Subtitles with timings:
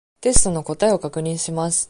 [0.19, 1.79] テストの答えを確認します。